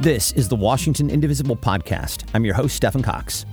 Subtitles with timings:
[0.00, 2.24] This is the Washington Indivisible podcast.
[2.32, 3.44] I'm your host, Stephen Cox.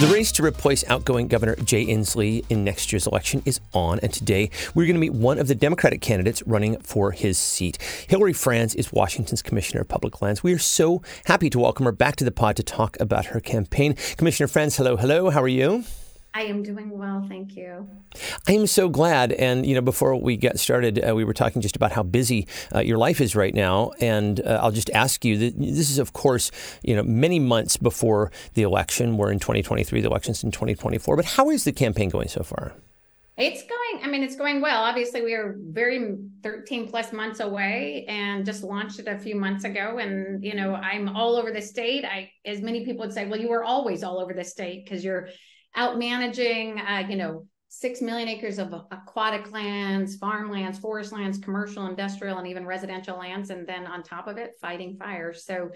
[0.00, 4.12] The race to replace outgoing Governor Jay Inslee in next year's election is on, and
[4.12, 7.78] today we're going to meet one of the Democratic candidates running for his seat.
[8.08, 10.42] Hilary Franz is Washington's Commissioner of Public Lands.
[10.42, 13.38] We are so happy to welcome her back to the pod to talk about her
[13.38, 13.94] campaign.
[14.16, 15.30] Commissioner Franz, hello, hello.
[15.30, 15.84] How are you?
[16.38, 17.88] I am doing well, thank you.
[18.46, 19.32] I am so glad.
[19.32, 22.46] And, you know, before we get started, uh, we were talking just about how busy
[22.72, 23.90] uh, your life is right now.
[24.00, 26.52] And uh, I'll just ask you this is, of course,
[26.84, 29.16] you know, many months before the election.
[29.16, 31.16] We're in 2023, the election's in 2024.
[31.16, 32.72] But how is the campaign going so far?
[33.36, 34.82] It's going, I mean, it's going well.
[34.82, 39.64] Obviously, we are very 13 plus months away and just launched it a few months
[39.64, 39.98] ago.
[39.98, 42.04] And, you know, I'm all over the state.
[42.04, 45.04] I, as many people would say, well, you were always all over the state because
[45.04, 45.28] you're
[45.74, 51.86] out managing, uh, you know, six million acres of aquatic lands, farmlands, forest lands, commercial,
[51.86, 53.50] industrial, and even residential lands.
[53.50, 55.44] And then on top of it, fighting fires.
[55.44, 55.70] So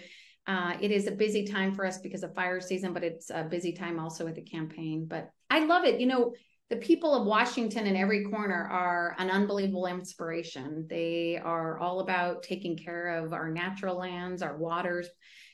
[0.46, 3.44] uh, it is a busy time for us because of fire season, but it's a
[3.44, 5.06] busy time also with the campaign.
[5.08, 6.00] But I love it.
[6.00, 6.32] You know,
[6.70, 10.86] the people of Washington in every corner are an unbelievable inspiration.
[10.88, 15.06] They are all about taking care of our natural lands, our waters,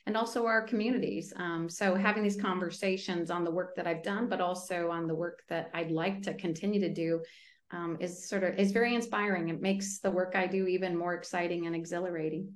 [0.09, 1.35] and also our communities.
[1.37, 5.15] Um, so having these conversations on the work that I've done, but also on the
[5.15, 7.21] work that I'd like to continue to do
[7.73, 9.51] um, is sort of is very inspiring.
[9.51, 12.51] It makes the work I do even more exciting and exhilarating.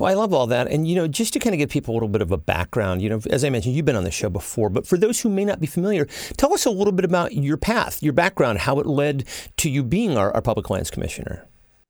[0.00, 0.66] Well, I love all that.
[0.66, 3.02] And, you know, just to kind of give people a little bit of a background,
[3.02, 5.28] you know, as I mentioned, you've been on the show before, but for those who
[5.28, 8.80] may not be familiar, tell us a little bit about your path, your background, how
[8.80, 11.46] it led to you being our, our public lands commissioner.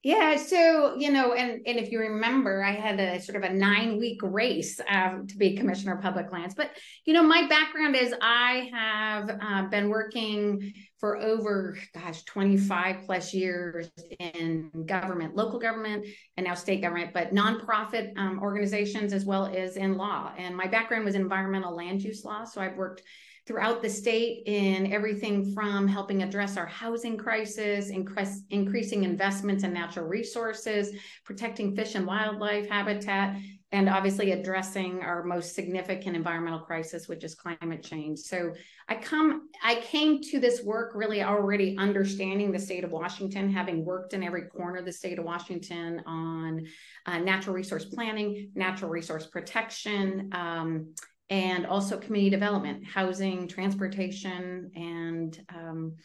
[0.06, 3.52] Yeah, so you know, and and if you remember, I had a sort of a
[3.52, 6.54] nine week race um, to be commissioner of public lands.
[6.54, 6.70] But
[7.06, 12.98] you know, my background is I have uh, been working for over, gosh, twenty five
[13.04, 13.90] plus years
[14.20, 19.76] in government, local government, and now state government, but nonprofit um, organizations as well as
[19.76, 20.31] in law.
[20.38, 23.02] And my background was environmental land use law, so I've worked
[23.46, 29.72] throughout the state in everything from helping address our housing crisis, increase, increasing investments in
[29.72, 30.90] natural resources,
[31.24, 33.36] protecting fish and wildlife habitat,
[33.72, 38.18] and obviously addressing our most significant environmental crisis, which is climate change.
[38.18, 38.52] So
[38.88, 43.84] I come, I came to this work really already understanding the state of Washington, having
[43.84, 46.66] worked in every corner of the state of Washington on
[47.06, 50.94] uh, natural resource planning, natural resource protection, um,
[51.28, 55.97] and also community development, housing, transportation, and um,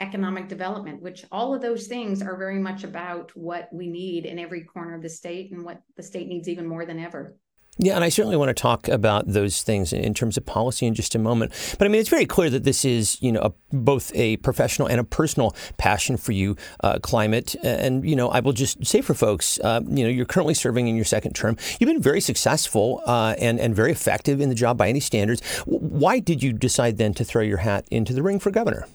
[0.00, 4.38] economic development, which all of those things are very much about what we need in
[4.38, 7.36] every corner of the state and what the state needs even more than ever.
[7.82, 10.92] Yeah, and I certainly want to talk about those things in terms of policy in
[10.92, 11.52] just a moment.
[11.78, 14.86] But I mean, it's very clear that this is, you know, a, both a professional
[14.86, 17.56] and a personal passion for you, uh, climate.
[17.62, 20.88] And you know, I will just say for folks, uh, you know, you're currently serving
[20.88, 21.56] in your second term.
[21.78, 25.40] You've been very successful uh, and and very effective in the job by any standards.
[25.64, 28.86] Why did you decide then to throw your hat into the ring for governor?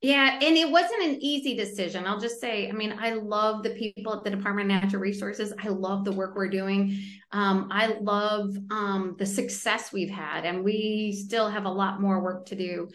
[0.00, 2.06] Yeah, and it wasn't an easy decision.
[2.06, 5.52] I'll just say, I mean, I love the people at the Department of Natural Resources.
[5.60, 6.96] I love the work we're doing.
[7.32, 12.22] Um, I love um, the success we've had, and we still have a lot more
[12.22, 12.88] work to do.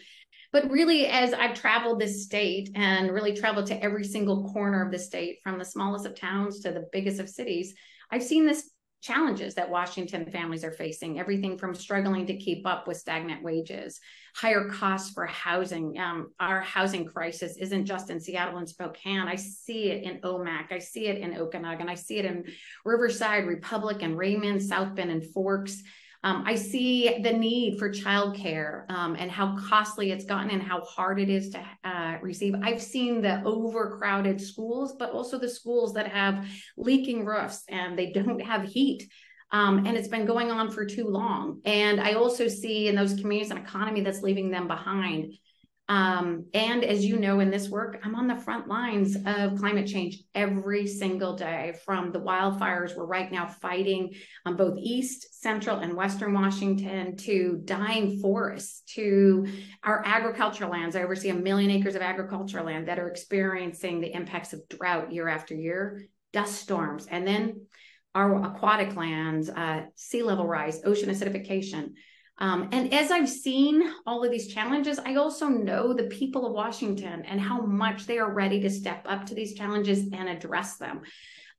[0.50, 4.90] But really, as I've traveled this state and really traveled to every single corner of
[4.90, 7.74] the state, from the smallest of towns to the biggest of cities,
[8.10, 8.70] I've seen this
[9.04, 14.00] challenges that Washington families are facing everything from struggling to keep up with stagnant wages,
[14.34, 15.98] higher costs for housing.
[15.98, 19.28] Um, our housing crisis isn't just in Seattle and Spokane.
[19.28, 22.44] I see it in Omak, I see it in Okanogan, I see it in
[22.86, 25.82] Riverside, Republic, and Raymond, South Bend, and Forks.
[26.24, 30.80] Um, I see the need for childcare um, and how costly it's gotten and how
[30.80, 32.54] hard it is to uh, receive.
[32.62, 36.46] I've seen the overcrowded schools, but also the schools that have
[36.78, 39.06] leaking roofs and they don't have heat.
[39.52, 41.60] Um, and it's been going on for too long.
[41.66, 45.34] And I also see in those communities an economy that's leaving them behind.
[45.86, 49.86] Um, and as you know, in this work, I'm on the front lines of climate
[49.86, 54.14] change every single day from the wildfires we're right now fighting
[54.46, 59.46] on both East, Central, and Western Washington to dying forests to
[59.82, 60.96] our agricultural lands.
[60.96, 65.12] I oversee a million acres of agricultural land that are experiencing the impacts of drought
[65.12, 67.66] year after year, dust storms, and then
[68.14, 71.92] our aquatic lands, uh, sea level rise, ocean acidification.
[72.38, 76.52] Um, and as I've seen all of these challenges, I also know the people of
[76.52, 80.76] Washington and how much they are ready to step up to these challenges and address
[80.76, 81.02] them.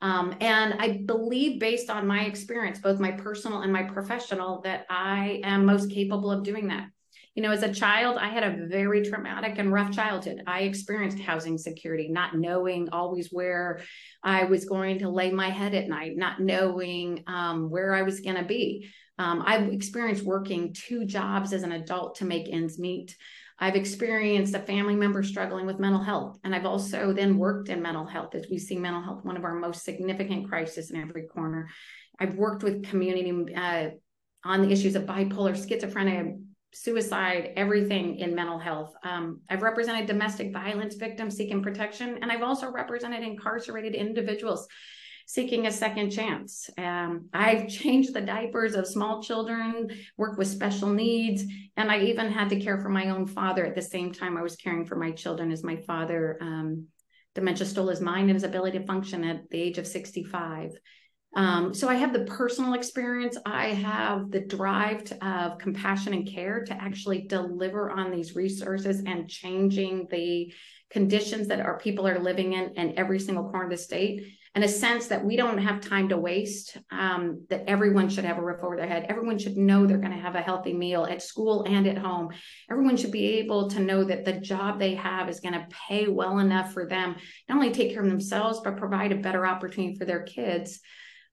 [0.02, 4.86] Um, and I believe, based on my experience, both my personal and my professional, that
[4.90, 6.90] I am most capable of doing that.
[7.34, 10.44] You know, as a child, I had a very traumatic and rough childhood.
[10.48, 13.82] I experienced housing security, not knowing always where
[14.24, 18.22] I was going to lay my head at night, not knowing um, where I was
[18.22, 18.90] going to be.
[19.18, 23.16] Um, I've experienced working two jobs as an adult to make ends meet.
[23.58, 27.82] I've experienced a family member struggling with mental health, and I've also then worked in
[27.82, 31.24] mental health as we see mental health one of our most significant crises in every
[31.28, 31.70] corner.
[32.20, 33.90] I've worked with community uh,
[34.44, 36.38] on the issues of bipolar, schizophrenia,
[36.74, 38.94] suicide, everything in mental health.
[39.04, 44.68] Um, I've represented domestic violence victims seeking protection, and I've also represented incarcerated individuals
[45.26, 46.70] seeking a second chance.
[46.78, 51.44] Um, I've changed the diapers of small children, worked with special needs,
[51.78, 54.44] and I even had to care for my own father at the same time I
[54.44, 56.38] was caring for my children as my father.
[56.42, 56.88] Um,
[57.34, 60.72] dementia stole his mind and his ability to function at the age of 65.
[61.36, 63.38] Um, so I have the personal experience.
[63.46, 69.04] I have the drive to, of compassion and care to actually deliver on these resources
[69.06, 70.54] and changing the
[70.90, 74.24] conditions that our people are living in in every single corner of the state
[74.56, 78.38] and a sense that we don't have time to waste, um, that everyone should have
[78.38, 79.06] a roof over their head.
[79.10, 82.30] Everyone should know they're going to have a healthy meal at school and at home.
[82.72, 86.08] Everyone should be able to know that the job they have is going to pay
[86.08, 87.18] well enough for them,
[87.50, 90.80] not only take care of themselves, but provide a better opportunity for their kids.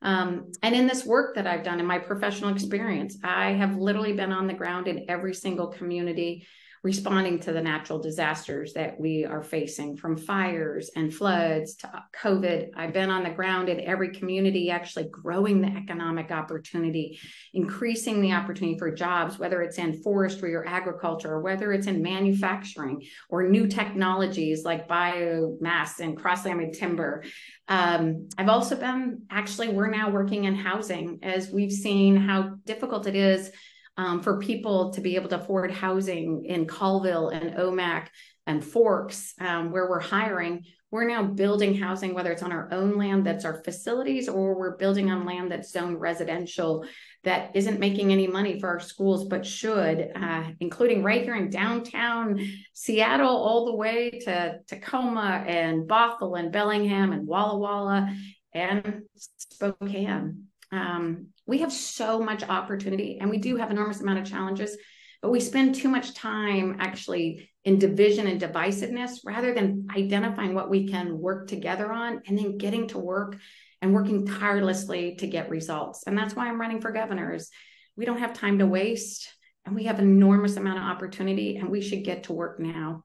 [0.02, 4.14] Um, and in this work that I've done in my professional experience, I have literally
[4.14, 6.44] been on the ground in every single community
[6.82, 12.70] responding to the natural disasters that we are facing from fires and floods to COVID.
[12.76, 17.20] I've been on the ground in every community, actually growing the economic opportunity,
[17.54, 22.02] increasing the opportunity for jobs, whether it's in forestry or agriculture, or whether it's in
[22.02, 27.22] manufacturing or new technologies like biomass and cross-laminated timber.
[27.68, 33.06] Um, I've also been actually, we're now working in housing as we've seen how difficult
[33.06, 33.52] it is
[33.96, 38.08] um, for people to be able to afford housing in Colville and Omak
[38.46, 40.64] and Forks, um, where we're hiring.
[40.90, 44.76] We're now building housing, whether it's on our own land that's our facilities, or we're
[44.76, 46.84] building on land that's zoned residential
[47.24, 51.48] that isn't making any money for our schools, but should, uh, including right here in
[51.48, 52.38] downtown
[52.74, 58.14] Seattle, all the way to Tacoma and Bothell and Bellingham and Walla Walla
[58.52, 60.48] and Spokane.
[60.72, 64.76] Um, we have so much opportunity and we do have enormous amount of challenges,
[65.20, 70.70] but we spend too much time actually in division and divisiveness rather than identifying what
[70.70, 73.36] we can work together on and then getting to work
[73.82, 76.04] and working tirelessly to get results.
[76.06, 77.50] And that's why I'm running for governors.
[77.96, 79.28] We don't have time to waste
[79.64, 83.04] and we have enormous amount of opportunity and we should get to work now.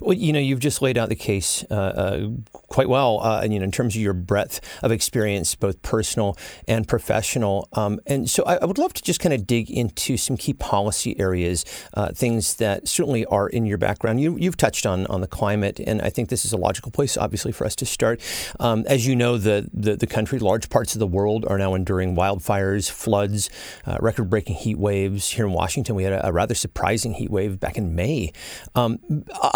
[0.00, 2.28] Well, you know, you've just laid out the case uh, uh,
[2.68, 6.36] quite well, uh, you know, in terms of your breadth of experience, both personal
[6.66, 7.68] and professional.
[7.74, 10.54] Um, and so I, I, would love to just kind of dig into some key
[10.54, 11.64] policy areas,
[11.94, 14.20] uh, things that certainly are in your background.
[14.20, 17.16] You, have touched on on the climate, and I think this is a logical place,
[17.16, 18.20] obviously, for us to start.
[18.58, 21.74] Um, as you know, the, the, the country, large parts of the world, are now
[21.74, 23.50] enduring wildfires, floods,
[23.86, 25.30] uh, record-breaking heat waves.
[25.30, 28.32] Here in Washington, we had a, a rather surprising heat wave back in May.
[28.74, 28.98] Um,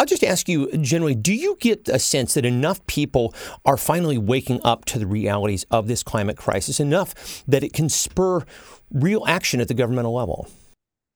[0.06, 4.16] I'll just ask you generally do you get a sense that enough people are finally
[4.16, 8.44] waking up to the realities of this climate crisis, enough that it can spur
[8.92, 10.46] real action at the governmental level?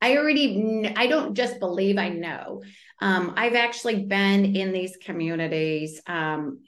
[0.02, 2.64] I already, I don't just believe I know.
[3.00, 6.58] Um, I've actually been in these communities um,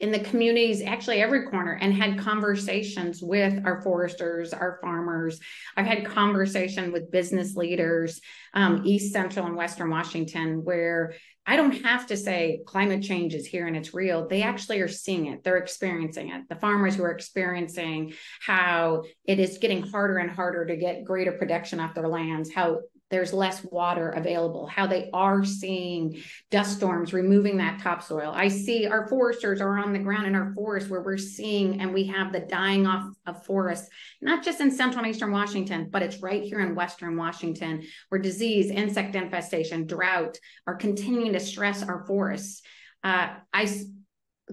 [0.00, 5.38] in the communities, actually every corner, and had conversations with our foresters, our farmers.
[5.76, 8.20] I've had conversation with business leaders,
[8.54, 11.14] um, East Central and Western Washington, where
[11.46, 14.28] I don't have to say climate change is here and it's real.
[14.28, 15.42] They actually are seeing it.
[15.42, 16.48] They're experiencing it.
[16.48, 21.32] The farmers who are experiencing how it is getting harder and harder to get greater
[21.32, 27.12] production off their lands, how there's less water available, how they are seeing dust storms
[27.12, 28.32] removing that topsoil.
[28.34, 31.92] I see our foresters are on the ground in our forests where we're seeing and
[31.92, 33.88] we have the dying off of forests,
[34.20, 38.20] not just in central and eastern Washington, but it's right here in western Washington where
[38.20, 42.62] disease, insect infestation, drought are continuing to stress our forests.
[43.02, 43.66] Uh, I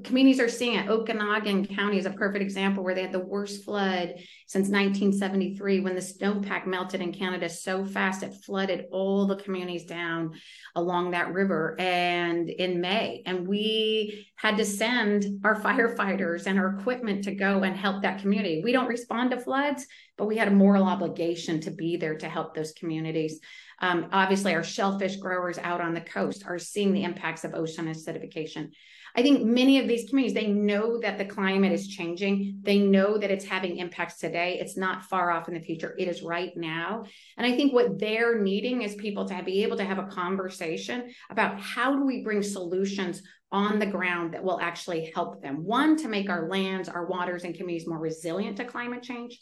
[0.04, 0.88] communities are seeing it.
[0.88, 4.16] Okanogan County is a perfect example where they had the worst flood
[4.48, 9.86] since 1973 when the snowpack melted in Canada so fast it flooded all the communities
[9.86, 10.34] down
[10.76, 13.24] along that river and in May.
[13.26, 18.22] And we had to send our firefighters and our equipment to go and help that
[18.22, 18.62] community.
[18.64, 19.86] We don't respond to floods,
[20.18, 23.40] but we had a moral obligation to be there to help those communities.
[23.80, 27.86] Um, obviously, our shellfish growers out on the coast are seeing the impacts of ocean
[27.86, 28.72] acidification.
[29.18, 32.60] I think many of these communities, they know that the climate is changing.
[32.62, 34.60] They know that it's having impacts today.
[34.62, 35.96] It's not far off in the future.
[35.98, 37.04] It is right now.
[37.36, 41.12] And I think what they're needing is people to be able to have a conversation
[41.32, 45.66] about how do we bring solutions on the ground that will actually help them.
[45.66, 49.40] One, to make our lands, our waters, and communities more resilient to climate change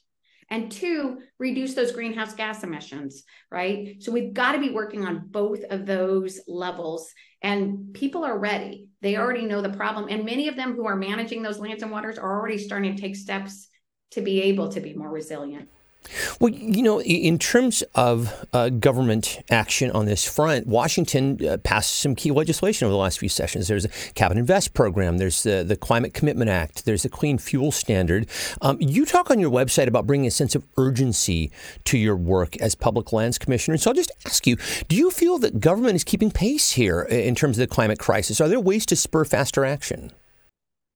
[0.49, 3.95] and two, reduce those greenhouse gas emissions, right?
[3.99, 7.11] So we've got to be working on both of those levels.
[7.41, 8.87] And people are ready.
[9.05, 10.07] They already know the problem.
[10.09, 12.99] And many of them who are managing those lands and waters are already starting to
[12.99, 13.67] take steps
[14.13, 15.69] to be able to be more resilient.
[16.39, 21.99] Well, you know, in terms of uh, government action on this front, Washington uh, passed
[21.99, 23.67] some key legislation over the last few sessions.
[23.67, 23.89] There's a
[24.25, 28.27] and Invest program, there's the, the Climate Commitment Act, there's the Clean Fuel Standard.
[28.61, 31.51] Um, you talk on your website about bringing a sense of urgency
[31.85, 33.77] to your work as Public Lands Commissioner.
[33.77, 34.57] So I'll just ask you
[34.87, 38.41] do you feel that government is keeping pace here in terms of the climate crisis?
[38.41, 40.11] Are there ways to spur faster action?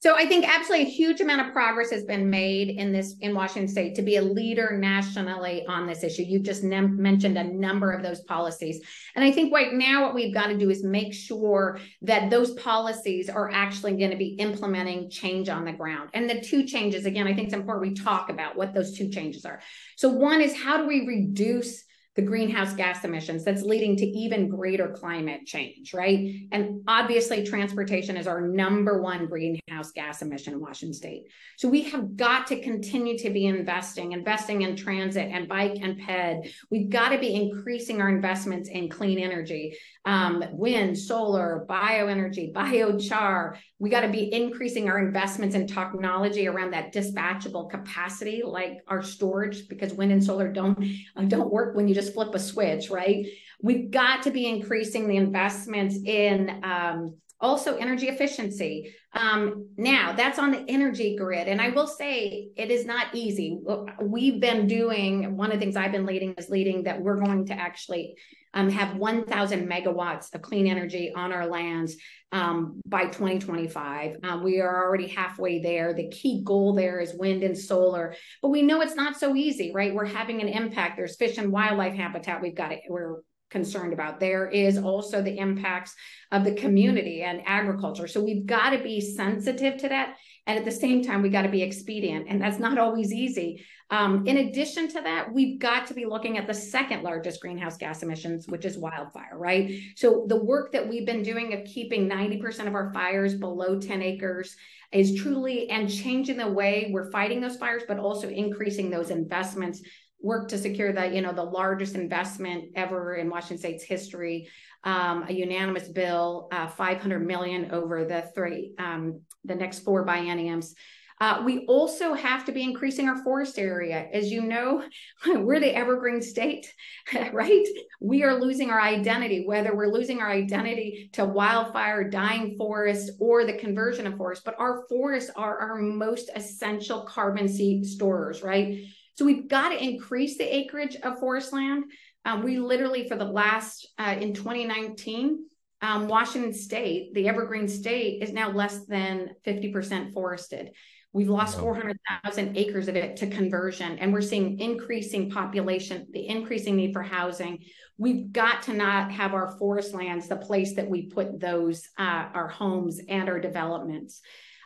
[0.01, 3.35] So I think absolutely a huge amount of progress has been made in this in
[3.35, 6.23] Washington State to be a leader nationally on this issue.
[6.23, 8.81] You just mentioned a number of those policies,
[9.15, 12.53] and I think right now what we've got to do is make sure that those
[12.53, 16.11] policies are actually going to be implementing change on the ground.
[16.13, 19.09] And the two changes, again, I think it's important we talk about what those two
[19.09, 19.59] changes are.
[19.97, 21.83] So one is how do we reduce
[22.15, 26.35] the greenhouse gas emissions that's leading to even greater climate change, right?
[26.51, 31.23] And obviously, transportation is our number one greenhouse gas emission in Washington state.
[31.57, 35.99] So we have got to continue to be investing, investing in transit and bike and
[35.99, 36.47] ped.
[36.69, 43.57] We've got to be increasing our investments in clean energy, um, wind, solar, bioenergy, biochar.
[43.79, 49.01] We got to be increasing our investments in technology around that dispatchable capacity, like our
[49.01, 50.77] storage, because wind and solar don't
[51.15, 53.25] uh, don't work when you just flip a switch, right?
[53.61, 58.93] We've got to be increasing the investments in um, also energy efficiency.
[59.13, 61.47] Um, now, that's on the energy grid.
[61.47, 63.59] And I will say it is not easy.
[64.01, 67.45] We've been doing one of the things I've been leading is leading that we're going
[67.47, 68.15] to actually
[68.53, 71.95] um, have 1,000 megawatts of clean energy on our lands
[72.31, 74.17] um, by 2025.
[74.23, 75.93] Um, we are already halfway there.
[75.93, 79.71] The key goal there is wind and solar, but we know it's not so easy,
[79.73, 79.93] right?
[79.93, 80.97] We're having an impact.
[80.97, 82.41] There's fish and wildlife habitat.
[82.41, 82.81] We've got it.
[82.87, 84.19] We're concerned about.
[84.19, 85.95] There is also the impacts
[86.31, 88.07] of the community and agriculture.
[88.07, 90.15] So we've got to be sensitive to that.
[90.49, 92.25] And at the same time, we got to be expedient.
[92.27, 93.63] And that's not always easy.
[93.91, 97.77] Um, in addition to that, we've got to be looking at the second largest greenhouse
[97.77, 99.79] gas emissions, which is wildfire, right?
[99.95, 104.01] So the work that we've been doing of keeping 90% of our fires below 10
[104.01, 104.55] acres
[104.91, 109.83] is truly and changing the way we're fighting those fires, but also increasing those investments
[110.21, 114.49] work to secure the you know the largest investment ever in Washington State's history,
[114.83, 120.73] um, a unanimous bill, uh, 500 million over the three um, the next four bienniums
[121.21, 124.07] uh, we also have to be increasing our forest area.
[124.13, 124.83] As you know,
[125.27, 126.73] we're the evergreen state,
[127.33, 127.65] right?
[127.99, 133.43] We are losing our identity, whether we're losing our identity to wildfire, dying forest, or
[133.43, 134.43] the conversion of forest.
[134.45, 138.85] But our forests are our most essential carbon seed storers, right?
[139.19, 141.91] So we've got to increase the acreage of forest land.
[142.23, 145.45] Um, we literally, for the last, uh, in 2019,
[145.81, 150.71] um, Washington State, the evergreen state, is now less than 50% forested.
[151.11, 156.77] We've lost 400,000 acres of it to conversion, and we're seeing increasing population, the increasing
[156.77, 157.59] need for housing.
[157.97, 162.29] We've got to not have our forest lands the place that we put those, uh,
[162.33, 164.21] our homes and our developments.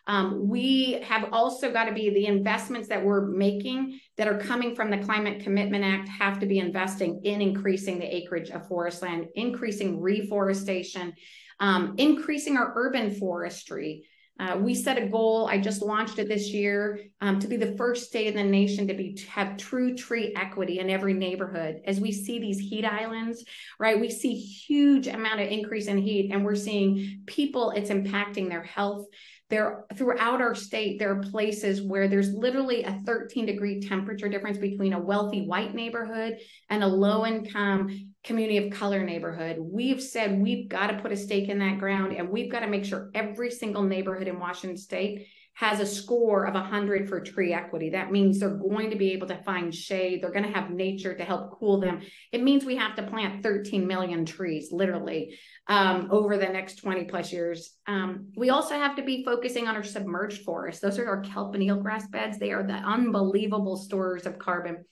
[0.05, 4.75] Um, we have also got to be the investments that we're making that are coming
[4.75, 9.01] from the Climate Commitment Act have to be investing in increasing the acreage of forest
[9.01, 11.13] land, increasing reforestation,
[11.59, 14.05] um, increasing our urban forestry.
[14.39, 15.47] Uh, we set a goal.
[15.47, 18.87] I just launched it this year um, to be the first state in the nation
[18.87, 21.81] to be to have true tree equity in every neighborhood.
[21.85, 23.45] As we see these heat islands,
[23.79, 23.99] right?
[23.99, 27.71] We see huge amount of increase in heat, and we're seeing people.
[27.71, 29.05] It's impacting their health.
[29.49, 34.57] There throughout our state, there are places where there's literally a 13 degree temperature difference
[34.57, 36.37] between a wealthy white neighborhood
[36.69, 39.57] and a low income community of color neighborhood.
[39.59, 42.67] We've said we've got to put a stake in that ground and we've got to
[42.67, 47.53] make sure every single neighborhood in Washington state has a score of 100 for tree
[47.53, 47.91] equity.
[47.91, 50.21] That means they're going to be able to find shade.
[50.21, 52.01] They're going to have nature to help cool them.
[52.31, 57.05] It means we have to plant 13 million trees, literally, um, over the next 20
[57.05, 57.75] plus years.
[57.85, 60.81] Um, we also have to be focusing on our submerged forests.
[60.81, 62.39] Those are our kelp and eelgrass beds.
[62.39, 64.85] They are the unbelievable stores of carbon.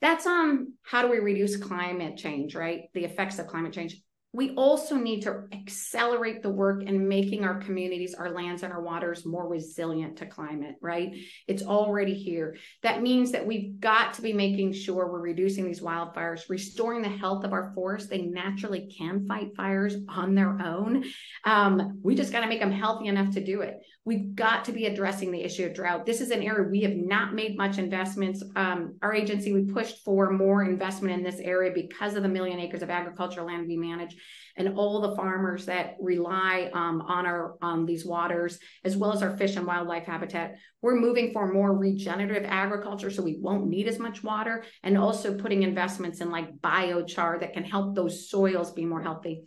[0.00, 2.84] That's um how do we reduce climate change, right?
[2.92, 3.96] The effects of climate change
[4.34, 8.82] we also need to accelerate the work in making our communities, our lands, and our
[8.82, 11.14] waters more resilient to climate, right?
[11.46, 12.56] It's already here.
[12.82, 17.08] That means that we've got to be making sure we're reducing these wildfires, restoring the
[17.08, 18.10] health of our forests.
[18.10, 21.04] They naturally can fight fires on their own.
[21.44, 23.82] Um, we just got to make them healthy enough to do it.
[24.06, 26.04] We've got to be addressing the issue of drought.
[26.04, 28.42] This is an area we have not made much investments.
[28.54, 32.60] Um, our agency, we pushed for more investment in this area because of the million
[32.60, 34.14] acres of agricultural land we manage
[34.56, 39.22] and all the farmers that rely um, on our on these waters, as well as
[39.22, 40.56] our fish and wildlife habitat.
[40.82, 45.34] We're moving for more regenerative agriculture, so we won't need as much water, and also
[45.38, 49.44] putting investments in like biochar that can help those soils be more healthy.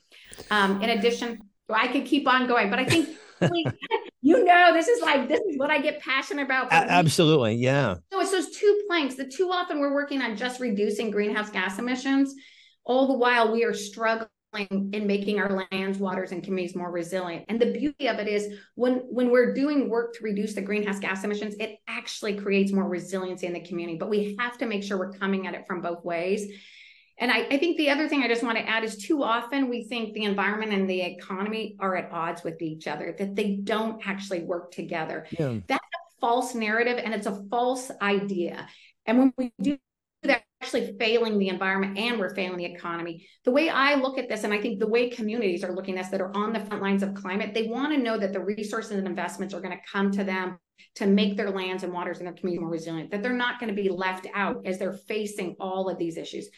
[0.50, 3.10] Um, in addition, I could keep on going, but I think.
[4.28, 6.68] you know, this is like this is what I get passionate about.
[6.72, 7.96] Absolutely, yeah.
[8.12, 9.16] So it's those two planks.
[9.16, 12.36] The too often we're working on just reducing greenhouse gas emissions,
[12.84, 14.28] all the while we are struggling
[14.92, 17.46] in making our lands, waters, and communities more resilient.
[17.48, 21.00] And the beauty of it is when when we're doing work to reduce the greenhouse
[21.00, 23.98] gas emissions, it actually creates more resiliency in the community.
[23.98, 26.52] But we have to make sure we're coming at it from both ways.
[27.20, 29.70] And I, I think the other thing I just want to add is too often
[29.70, 33.56] we think the environment and the economy are at odds with each other, that they
[33.56, 35.26] don't actually work together.
[35.40, 35.58] Yeah.
[35.68, 38.68] That's a false narrative and it's a false idea.
[39.06, 39.78] And when we do
[40.24, 43.28] that actually failing the environment and we're failing the economy.
[43.46, 46.04] The way I look at this, and I think the way communities are looking at
[46.04, 48.40] this that are on the front lines of climate, they want to know that the
[48.40, 50.58] resources and investments are going to come to them
[50.96, 53.74] to make their lands and waters and their community more resilient, that they're not going
[53.74, 56.50] to be left out as they're facing all of these issues.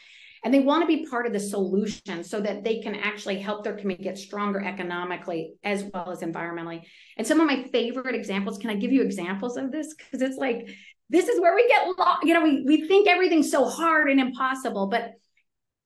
[0.44, 3.64] And they want to be part of the solution so that they can actually help
[3.64, 6.82] their community get stronger economically as well as environmentally.
[7.18, 9.94] And some of my favorite examples, can I give you examples of this?
[9.94, 10.70] Because it's like
[11.10, 12.26] this is where we get lost.
[12.26, 14.88] You know, we, we think everything's so hard and impossible.
[14.88, 15.14] But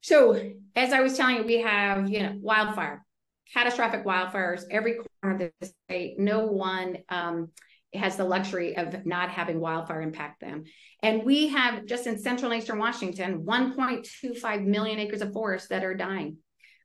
[0.01, 0.39] so
[0.75, 3.05] as I was telling you, we have, you know, wildfire,
[3.53, 6.19] catastrophic wildfires every corner of the state.
[6.19, 7.49] No one um,
[7.95, 10.63] has the luxury of not having wildfire impact them.
[11.01, 15.83] And we have just in central and eastern Washington, 1.25 million acres of forest that
[15.83, 16.37] are dying.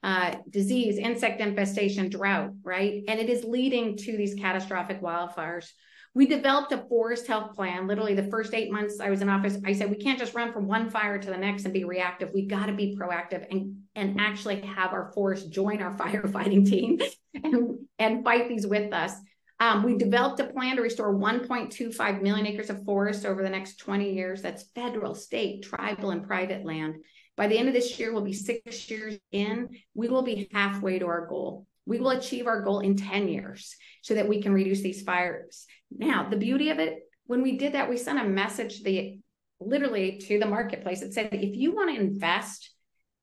[0.02, 3.02] Uh, disease, insect infestation, drought, right?
[3.08, 5.68] And it is leading to these catastrophic wildfires.
[6.14, 7.86] We developed a forest health plan.
[7.86, 10.52] Literally, the first eight months I was in office, I said we can't just run
[10.52, 12.30] from one fire to the next and be reactive.
[12.32, 16.98] We got to be proactive and and actually have our forest join our firefighting team
[17.34, 19.12] and and fight these with us.
[19.60, 23.76] Um, we developed a plan to restore 1.25 million acres of forest over the next
[23.78, 24.40] 20 years.
[24.40, 26.96] That's federal, state, tribal, and private land.
[27.36, 29.68] By the end of this year, we'll be six years in.
[29.94, 31.66] We will be halfway to our goal.
[31.86, 35.66] We will achieve our goal in 10 years so that we can reduce these fires.
[35.90, 39.18] Now, the beauty of it, when we did that, we sent a message the
[39.60, 42.72] literally to the marketplace that said if you want to invest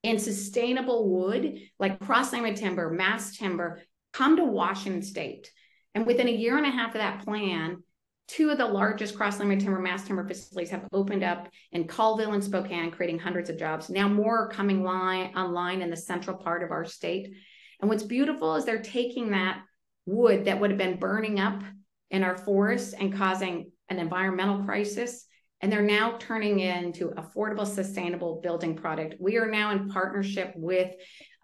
[0.03, 3.81] in sustainable wood like cross-laminated timber, mass timber,
[4.13, 5.51] come to Washington State.
[5.95, 7.81] And within a year and a half of that plan,
[8.27, 12.43] two of the largest cross-laminated timber mass timber facilities have opened up in Colville and
[12.43, 13.89] Spokane, creating hundreds of jobs.
[13.89, 17.33] Now more are coming line, online in the central part of our state.
[17.79, 19.61] And what's beautiful is they're taking that
[20.05, 21.63] wood that would have been burning up
[22.11, 25.25] in our forests and causing an environmental crisis.
[25.61, 29.15] And they're now turning into affordable, sustainable building product.
[29.19, 30.91] We are now in partnership with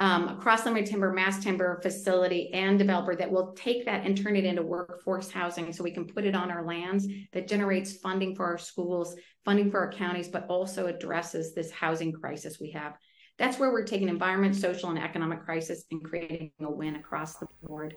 [0.02, 4.36] um, a cross-laminated timber, mass timber facility and developer that will take that and turn
[4.36, 8.36] it into workforce housing so we can put it on our lands that generates funding
[8.36, 12.96] for our schools, funding for our counties, but also addresses this housing crisis we have.
[13.38, 17.46] That's where we're taking environment, social, and economic crisis and creating a win across the
[17.62, 17.96] board.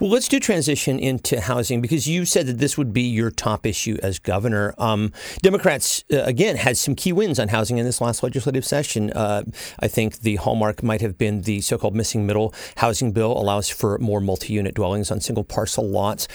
[0.00, 3.66] Well, let's do transition into housing because you said that this would be your top
[3.66, 4.74] issue as governor.
[4.78, 9.10] Um, Democrats, uh, again, had some key wins on housing in this last legislative session.
[9.12, 9.42] Uh,
[9.80, 13.68] I think the hallmark might have been the so called missing middle housing bill, allows
[13.68, 16.28] for more multi unit dwellings on single parcel lots.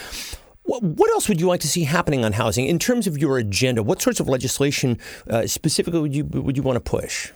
[0.64, 3.82] What else would you like to see happening on housing in terms of your agenda?
[3.82, 7.32] What sorts of legislation uh, specifically would you would you want to push?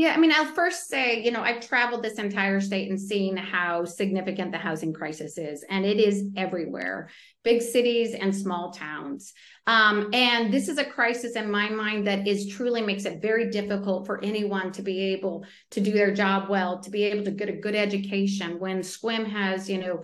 [0.00, 3.36] Yeah, I mean, I'll first say, you know, I've traveled this entire state and seen
[3.36, 7.10] how significant the housing crisis is, and it is everywhere
[7.44, 9.34] big cities and small towns.
[9.66, 13.50] Um, and this is a crisis in my mind that is truly makes it very
[13.50, 17.30] difficult for anyone to be able to do their job well, to be able to
[17.30, 18.58] get a good education.
[18.58, 20.02] When SCWM has, you know,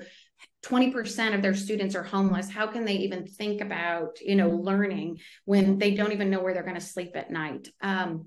[0.63, 5.17] 20% of their students are homeless how can they even think about you know learning
[5.45, 8.27] when they don't even know where they're going to sleep at night um,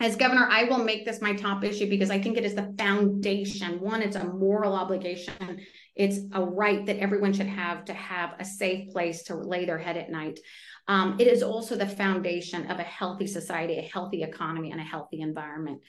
[0.00, 2.74] as governor, I will make this my top issue because I think it is the
[2.76, 3.80] foundation.
[3.80, 5.60] One, it's a moral obligation.
[5.94, 9.78] It's a right that everyone should have to have a safe place to lay their
[9.78, 10.40] head at night.
[10.88, 14.84] Um, it is also the foundation of a healthy society, a healthy economy, and a
[14.84, 15.80] healthy environment.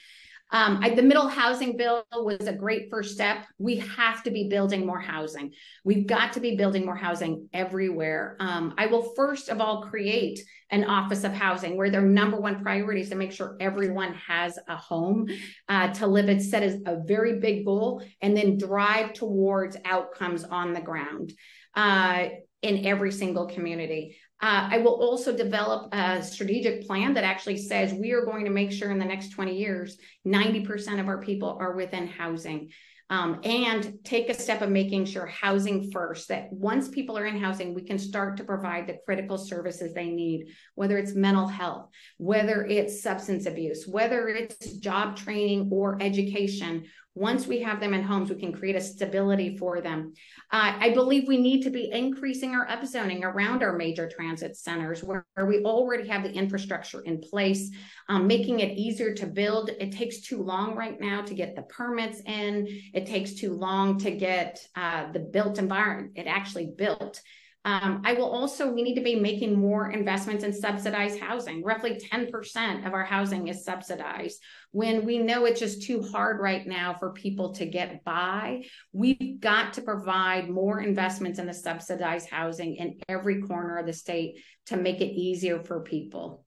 [0.51, 3.45] Um, I, the middle housing bill was a great first step.
[3.57, 5.51] We have to be building more housing.
[5.83, 8.37] We've got to be building more housing everywhere.
[8.39, 12.61] Um, I will first of all create an office of housing where their number one
[12.61, 15.27] priority is to make sure everyone has a home
[15.67, 16.29] uh, to live.
[16.29, 21.33] It's set as a very big goal and then drive towards outcomes on the ground.
[21.75, 22.29] Uh,
[22.65, 24.17] in every single community.
[24.41, 28.51] Uh, I will also develop a strategic plan that actually says we are going to
[28.51, 29.97] make sure in the next 20 years,
[30.27, 32.71] 90% of our people are within housing.
[33.11, 37.37] Um, and take a step of making sure housing first, that once people are in
[37.37, 41.89] housing, we can start to provide the critical services they need, whether it's mental health,
[42.17, 48.03] whether it's substance abuse, whether it's job training or education, once we have them in
[48.03, 50.13] homes, we can create a stability for them.
[50.51, 55.01] Uh, I believe we need to be increasing our upzoning around our major transit centers
[55.01, 57.71] where, where we already have the infrastructure in place,
[58.09, 59.69] um, making it easier to build.
[59.79, 62.67] It takes too long right now to get the permits in.
[62.93, 67.21] It takes too long to get uh, the built environment, it actually built.
[67.65, 71.63] Um, I will also, we need to be making more investments in subsidized housing.
[71.63, 74.39] Roughly 10% of our housing is subsidized.
[74.71, 79.39] When we know it's just too hard right now for people to get by, we've
[79.39, 84.43] got to provide more investments in the subsidized housing in every corner of the state
[84.67, 86.45] to make it easier for people.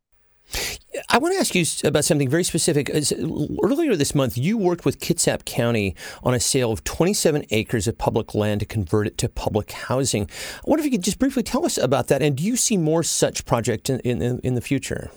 [1.11, 2.91] I want to ask you about something very specific.
[2.91, 7.99] Earlier this month, you worked with Kitsap County on a sale of 27 acres of
[7.99, 10.25] public land to convert it to public housing.
[10.25, 12.77] I wonder if you could just briefly tell us about that, and do you see
[12.77, 15.11] more such projects in, in, in the future?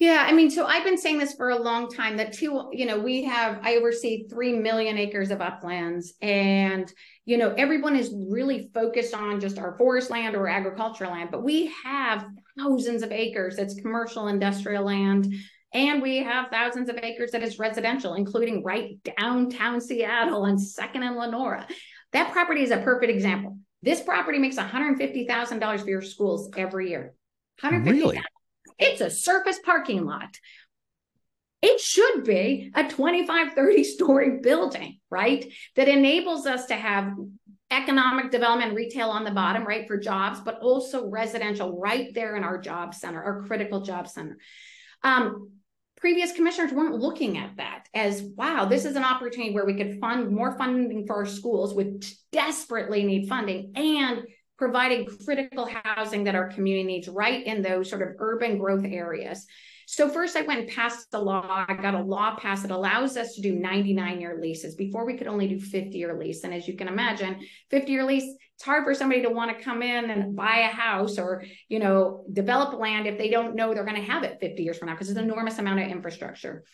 [0.00, 2.86] Yeah, I mean, so I've been saying this for a long time that two, you
[2.86, 6.92] know, we have, I oversee 3 million acres of uplands, and,
[7.24, 11.44] you know, everyone is really focused on just our forest land or agricultural land, but
[11.44, 12.26] we have
[12.58, 15.32] thousands of acres that's commercial industrial land.
[15.74, 21.02] And we have thousands of acres that is residential, including right downtown Seattle and second
[21.02, 21.66] and Lenora.
[22.12, 23.58] That property is a perfect example.
[23.82, 27.14] This property makes $150,000 for your schools every year.
[27.60, 28.20] 150, really?
[28.78, 30.36] It's a surface parking lot.
[31.62, 35.50] It should be a 25, 30 story building, right?
[35.76, 37.14] That enables us to have
[37.70, 42.44] economic development retail on the bottom, right, for jobs, but also residential right there in
[42.44, 44.38] our job center, our critical job center.
[45.02, 45.52] Um,
[45.96, 50.00] previous commissioners weren't looking at that as wow this is an opportunity where we could
[50.00, 54.24] fund more funding for our schools which desperately need funding and
[54.62, 59.44] providing critical housing that our community needs right in those sort of urban growth areas.
[59.92, 61.66] So first I went and passed the law.
[61.68, 64.74] I got a law passed that allows us to do 99 year leases.
[64.74, 66.44] Before we could only do 50 year lease.
[66.44, 68.24] And as you can imagine, 50 year lease,
[68.54, 71.78] it's hard for somebody to want to come in and buy a house or, you
[71.78, 74.88] know, develop land if they don't know they're going to have it 50 years from
[74.88, 76.64] now because it's an enormous amount of infrastructure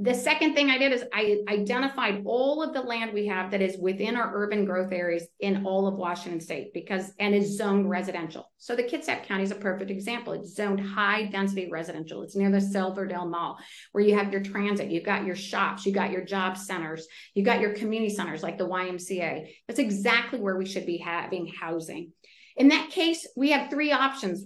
[0.00, 3.62] the second thing I did is I identified all of the land we have that
[3.62, 7.88] is within our urban growth areas in all of Washington state because and is zoned
[7.88, 8.50] residential.
[8.58, 10.32] So the Kitsap County is a perfect example.
[10.32, 12.22] It's zoned high density residential.
[12.22, 13.56] It's near the Silverdale Mall
[13.92, 17.44] where you have your transit, you've got your shops, you got your job centers, you
[17.44, 19.46] got your community centers like the YMCA.
[19.68, 22.10] That's exactly where we should be having housing.
[22.56, 24.44] In that case, we have three options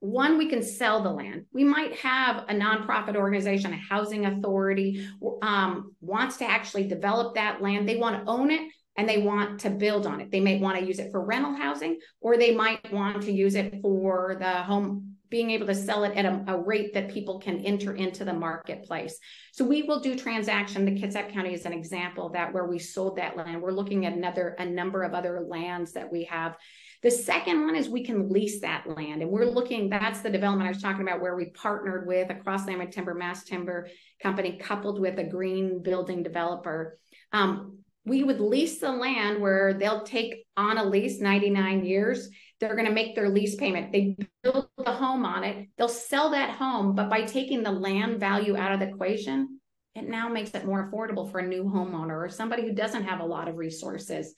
[0.00, 1.44] one, we can sell the land.
[1.52, 5.06] We might have a nonprofit organization, a housing authority,
[5.42, 7.86] um, wants to actually develop that land.
[7.86, 10.30] They want to own it and they want to build on it.
[10.30, 13.54] They may want to use it for rental housing, or they might want to use
[13.54, 17.38] it for the home, being able to sell it at a, a rate that people
[17.38, 19.18] can enter into the marketplace.
[19.52, 20.84] So we will do transaction.
[20.84, 23.62] The Kitsap County is an example of that where we sold that land.
[23.62, 26.56] We're looking at another a number of other lands that we have
[27.02, 29.22] the second one is we can lease that land.
[29.22, 32.34] And we're looking, that's the development I was talking about where we partnered with a
[32.34, 33.88] Cross-Laminated Timber, Mass Timber
[34.22, 36.98] company coupled with a green building developer.
[37.32, 42.28] Um, we would lease the land where they'll take on a lease 99 years.
[42.58, 43.92] They're going to make their lease payment.
[43.92, 45.68] They build a home on it.
[45.78, 49.60] They'll sell that home, but by taking the land value out of the equation,
[49.94, 53.20] it now makes it more affordable for a new homeowner or somebody who doesn't have
[53.20, 54.34] a lot of resources.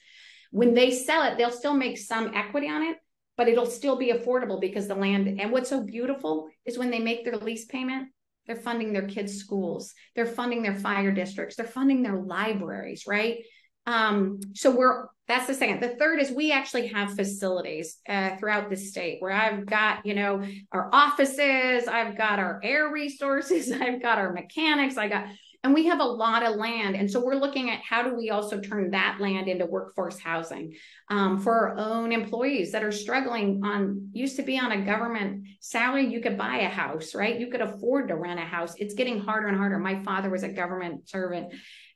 [0.53, 2.97] When they sell it, they'll still make some equity on it,
[3.37, 5.41] but it'll still be affordable because the land.
[5.41, 8.09] And what's so beautiful is when they make their lease payment,
[8.45, 13.39] they're funding their kids' schools, they're funding their fire districts, they're funding their libraries, right?
[13.87, 15.81] Um, so we're that's the second.
[15.81, 20.13] The third is we actually have facilities uh, throughout the state where I've got, you
[20.13, 25.27] know, our offices, I've got our air resources, I've got our mechanics, I got
[25.63, 26.97] And we have a lot of land.
[26.97, 30.73] And so we're looking at how do we also turn that land into workforce housing
[31.09, 35.47] um, for our own employees that are struggling on, used to be on a government
[35.61, 37.39] salary, you could buy a house, right?
[37.39, 38.75] You could afford to rent a house.
[38.77, 39.79] It's getting harder and harder.
[39.79, 41.53] My father was a government servant,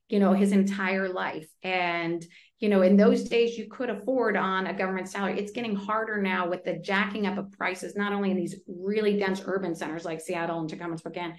[0.08, 1.50] you know, his entire life.
[1.62, 2.26] And
[2.60, 5.40] you know, in those days you could afford on a government salary.
[5.40, 9.18] It's getting harder now with the jacking up of prices, not only in these really
[9.20, 11.36] dense urban centers like Seattle and Tacoma, Spokane,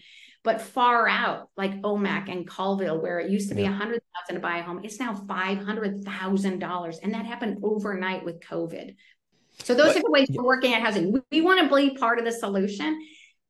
[0.49, 4.37] but far out like Omak and Colville, where it used to be a hundred thousand
[4.37, 8.41] to buy a home, it's now five hundred thousand dollars, and that happened overnight with
[8.41, 8.97] COVID.
[9.65, 11.13] So those but, are the ways we're working at housing.
[11.13, 12.99] We, we want to be part of the solution.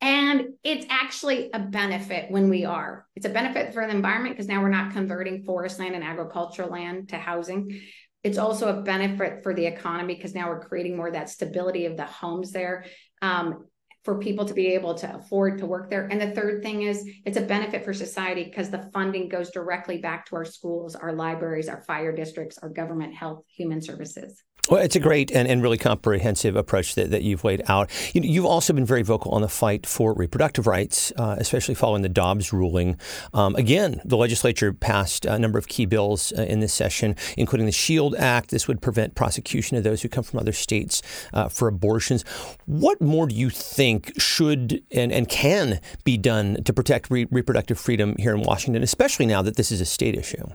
[0.01, 3.07] And it's actually a benefit when we are.
[3.15, 6.69] It's a benefit for the environment because now we're not converting forest land and agricultural
[6.69, 7.81] land to housing.
[8.25, 11.87] It's also a benefit for the economy because now we're creating more of that stability
[11.87, 12.87] of the homes there.
[13.23, 13.67] Um,
[14.09, 16.07] for people to be able to afford to work there.
[16.11, 19.99] And the third thing is it's a benefit for society because the funding goes directly
[19.99, 24.43] back to our schools, our libraries, our fire districts, our government health, human services.
[24.71, 27.91] Well, it's a great and, and really comprehensive approach that, that you've laid out.
[28.13, 32.03] You, have also been very vocal on the fight for reproductive rights, uh, especially following
[32.03, 32.99] the Dobbs ruling.
[33.33, 37.65] Um, again, the legislature passed a number of key bills uh, in this session, including
[37.65, 38.51] the SHIELD Act.
[38.51, 41.01] This would prevent prosecution of those who come from other states
[41.33, 42.23] uh, for abortions.
[42.67, 47.79] What more do you think should and, and can be done to protect re- reproductive
[47.79, 50.47] freedom here in Washington, especially now that this is a state issue?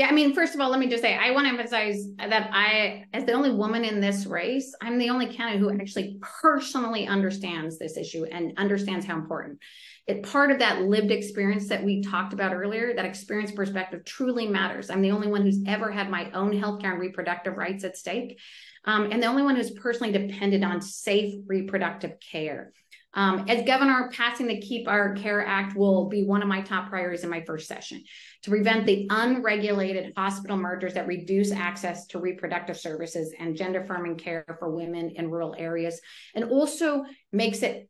[0.00, 2.48] Yeah, I mean, first of all, let me just say I want to emphasize that
[2.54, 7.06] I, as the only woman in this race, I'm the only candidate who actually personally
[7.06, 9.58] understands this issue and understands how important.
[10.06, 14.48] It part of that lived experience that we talked about earlier, that experience perspective truly
[14.48, 14.88] matters.
[14.88, 18.40] I'm the only one who's ever had my own healthcare and reproductive rights at stake.
[18.86, 22.72] Um, and the only one who's personally depended on safe reproductive care.
[23.14, 26.90] Um, as governor, passing the Keep Our Care Act will be one of my top
[26.90, 28.04] priorities in my first session
[28.42, 34.16] to prevent the unregulated hospital mergers that reduce access to reproductive services and gender affirming
[34.16, 36.00] care for women in rural areas,
[36.34, 37.88] and also makes it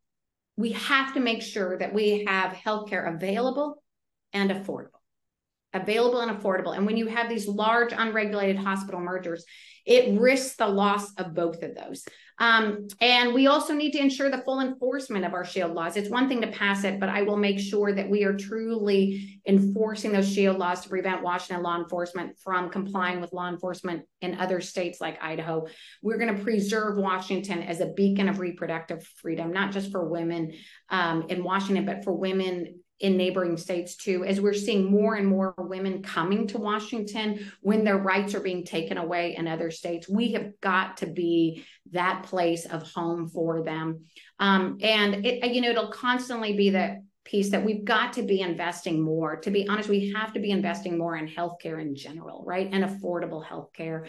[0.56, 3.82] we have to make sure that we have healthcare available
[4.32, 4.99] and affordable
[5.72, 6.76] available and affordable.
[6.76, 9.44] And when you have these large unregulated hospital mergers,
[9.86, 12.04] it risks the loss of both of those.
[12.38, 15.98] Um, and we also need to ensure the full enforcement of our shield laws.
[15.98, 19.40] It's one thing to pass it, but I will make sure that we are truly
[19.46, 24.38] enforcing those shield laws to prevent Washington law enforcement from complying with law enforcement in
[24.38, 25.66] other states like Idaho.
[26.02, 30.52] We're going to preserve Washington as a beacon of reproductive freedom, not just for women
[30.88, 35.26] um, in Washington, but for women in neighboring states too, as we're seeing more and
[35.26, 40.08] more women coming to Washington when their rights are being taken away in other states.
[40.08, 44.04] We have got to be that place of home for them.
[44.38, 48.40] Um, and it, you know, it'll constantly be the piece that we've got to be
[48.40, 49.36] investing more.
[49.36, 52.68] To be honest, we have to be investing more in healthcare in general, right?
[52.70, 54.08] And affordable healthcare.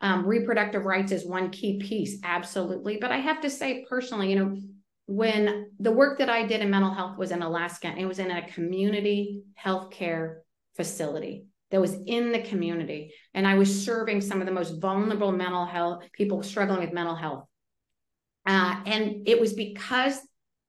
[0.00, 2.98] Um, reproductive rights is one key piece, absolutely.
[2.98, 4.60] But I have to say personally, you know,
[5.10, 8.20] when the work that I did in mental health was in Alaska, and it was
[8.20, 10.36] in a community healthcare
[10.76, 13.12] facility that was in the community.
[13.34, 17.16] And I was serving some of the most vulnerable mental health people struggling with mental
[17.16, 17.44] health.
[18.46, 20.16] Uh, and it was because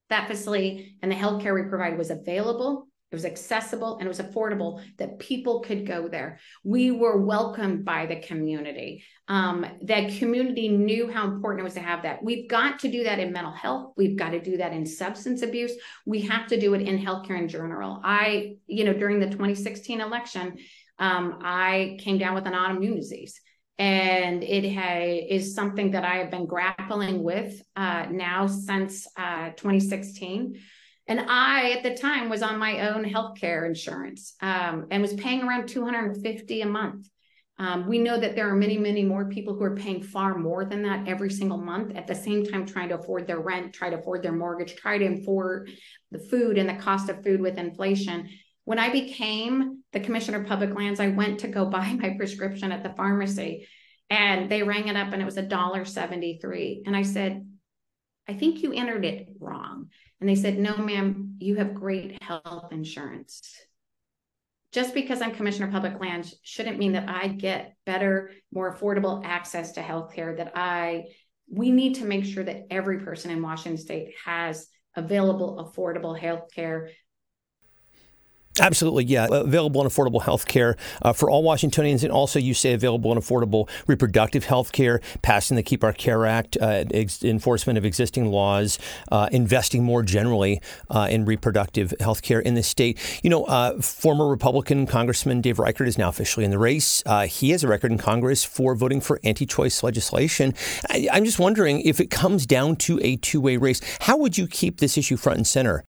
[0.10, 4.20] that facility and the healthcare we provide was available it was accessible and it was
[4.20, 6.40] affordable that people could go there.
[6.64, 9.04] We were welcomed by the community.
[9.28, 12.24] Um, that community knew how important it was to have that.
[12.24, 13.94] We've got to do that in mental health.
[13.98, 15.74] We've got to do that in substance abuse.
[16.06, 18.00] We have to do it in healthcare in general.
[18.02, 20.58] I, you know, during the 2016 election,
[20.98, 23.42] um, I came down with an autoimmune disease.
[23.78, 29.50] And it ha- is something that I have been grappling with uh, now since uh,
[29.58, 30.60] 2016.
[31.12, 35.44] And I, at the time, was on my own healthcare insurance um, and was paying
[35.44, 37.10] around 250 a month.
[37.60, 40.64] Um, we know that there are many, many more people who are paying far more
[40.64, 41.98] than that every single month.
[41.98, 44.98] At the same time, trying to afford their rent, try to afford their mortgage, try
[45.00, 45.70] to afford
[46.12, 48.30] the food and the cost of food with inflation.
[48.64, 52.72] When I became the commissioner of public lands, I went to go buy my prescription
[52.72, 53.68] at the pharmacy,
[54.10, 56.84] and they rang it up, and it was a dollar seventy-three.
[56.86, 57.46] And I said,
[58.32, 59.90] "I think you entered it wrong."
[60.22, 63.42] And they said, no, ma'am, you have great health insurance.
[64.72, 69.26] Just because I'm Commissioner of Public Lands shouldn't mean that I get better, more affordable
[69.26, 71.06] access to health care that I,
[71.50, 76.54] we need to make sure that every person in Washington state has available, affordable health
[76.54, 76.92] care
[78.60, 79.28] Absolutely, yeah.
[79.32, 83.22] Available and affordable health care uh, for all Washingtonians, and also you say available and
[83.22, 88.30] affordable reproductive health care, passing the Keep Our Care Act, uh, ex- enforcement of existing
[88.30, 88.78] laws,
[89.10, 93.00] uh, investing more generally uh, in reproductive health care in the state.
[93.24, 97.02] You know, uh, former Republican Congressman Dave Reichert is now officially in the race.
[97.06, 100.54] Uh, he has a record in Congress for voting for anti choice legislation.
[100.90, 104.38] I- I'm just wondering if it comes down to a two way race, how would
[104.38, 105.86] you keep this issue front and center?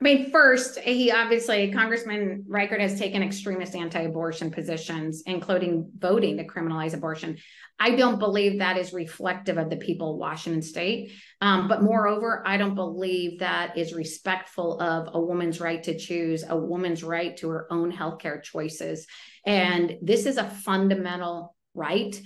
[0.00, 6.38] I mean, first, he obviously, Congressman Reichert has taken extremist anti abortion positions, including voting
[6.38, 7.36] to criminalize abortion.
[7.78, 11.12] I don't believe that is reflective of the people of Washington state.
[11.42, 16.44] Um, but moreover, I don't believe that is respectful of a woman's right to choose,
[16.48, 19.06] a woman's right to her own healthcare choices.
[19.44, 22.18] And this is a fundamental right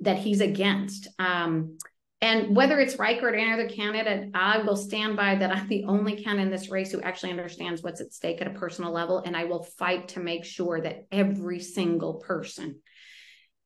[0.00, 1.06] that he's against.
[1.20, 1.78] Um,
[2.22, 5.84] and whether it's Reichert or any other candidate, I will stand by that I'm the
[5.86, 9.18] only candidate in this race who actually understands what's at stake at a personal level.
[9.18, 12.80] And I will fight to make sure that every single person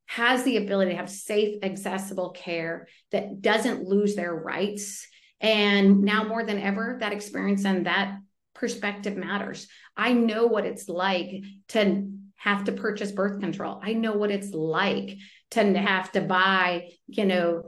[0.07, 5.07] has the ability to have safe, accessible care that doesn't lose their rights.
[5.39, 8.17] And now more than ever, that experience and that
[8.55, 9.69] perspective matters.
[9.99, 13.81] I know what it's like to have to purchase birth control.
[13.83, 15.19] I know what it's like
[15.51, 17.65] to have to buy, you know,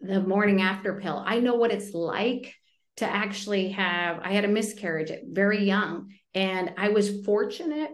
[0.00, 1.22] the morning after pill.
[1.24, 2.54] I know what it's like
[2.96, 7.90] to actually have, I had a miscarriage very young, and I was fortunate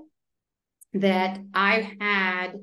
[0.94, 2.60] that I had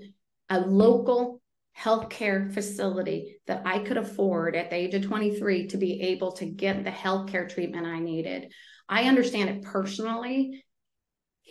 [0.50, 1.42] a local
[1.78, 6.46] healthcare facility that I could afford at the age of 23 to be able to
[6.46, 8.52] get the healthcare treatment I needed.
[8.90, 10.64] I understand it personally.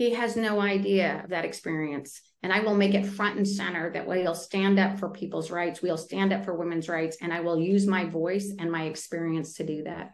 [0.00, 2.22] He has no idea of that experience.
[2.42, 5.82] And I will make it front and center that we'll stand up for people's rights.
[5.82, 7.18] We'll stand up for women's rights.
[7.20, 10.12] And I will use my voice and my experience to do that.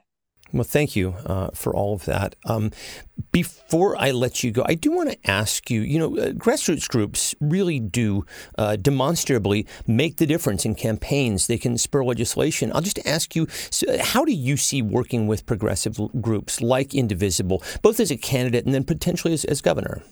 [0.52, 2.37] Well, thank you uh, for all of that.
[2.44, 2.70] Um,
[3.32, 6.88] before I let you go, I do want to ask you you know, uh, grassroots
[6.88, 8.24] groups really do
[8.56, 11.46] uh, demonstrably make the difference in campaigns.
[11.46, 12.70] They can spur legislation.
[12.74, 17.62] I'll just ask you so how do you see working with progressive groups like Indivisible,
[17.82, 20.02] both as a candidate and then potentially as, as governor?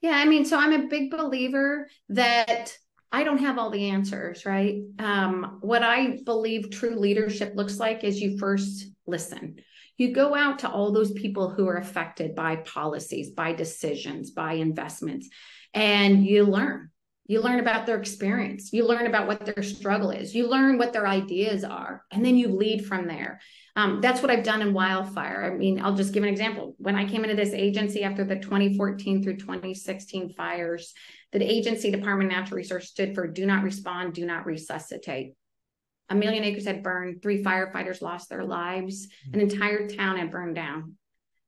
[0.00, 2.72] Yeah, I mean, so I'm a big believer that
[3.10, 4.82] I don't have all the answers, right?
[4.98, 9.56] Um, what I believe true leadership looks like is you first listen.
[9.96, 14.52] You go out to all those people who are affected by policies, by decisions, by
[14.52, 15.28] investments,
[15.74, 16.90] and you learn.
[17.26, 18.72] You learn about their experience.
[18.72, 20.34] You learn about what their struggle is.
[20.34, 23.40] You learn what their ideas are, and then you lead from there.
[23.76, 25.52] Um, that's what I've done in wildfire.
[25.52, 26.74] I mean, I'll just give an example.
[26.78, 30.94] When I came into this agency after the 2014 through 2016 fires,
[31.32, 35.34] the agency Department of Natural Resources stood for do not respond, do not resuscitate.
[36.10, 39.50] A million acres had burned, three firefighters lost their lives, an mm.
[39.50, 40.94] entire town had burned down.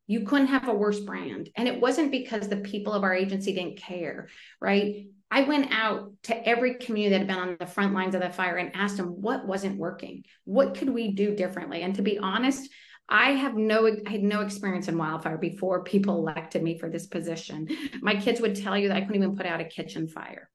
[0.07, 1.51] You couldn't have a worse brand.
[1.57, 4.29] And it wasn't because the people of our agency didn't care,
[4.61, 5.07] right?
[5.31, 8.31] I went out to every community that had been on the front lines of the
[8.31, 10.25] fire and asked them what wasn't working.
[10.45, 11.83] What could we do differently?
[11.83, 12.69] And to be honest,
[13.09, 17.07] I have no I had no experience in wildfire before people elected me for this
[17.07, 17.69] position.
[18.01, 20.49] My kids would tell you that I couldn't even put out a kitchen fire.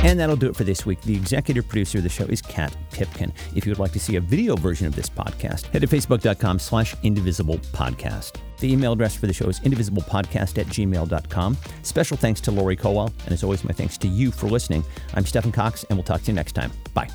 [0.04, 1.00] And that'll do it for this week.
[1.00, 3.32] The executive producer of the show is Kat Pipkin.
[3.54, 6.58] If you would like to see a video version of this podcast, head to facebook.com
[6.58, 8.34] slash indivisible podcast.
[8.58, 11.56] The email address for the show is indivisiblepodcast at gmail.com.
[11.82, 14.84] Special thanks to Lori Colwell, and as always, my thanks to you for listening.
[15.14, 16.70] I'm Stephen Cox, and we'll talk to you next time.
[16.92, 17.08] Bye.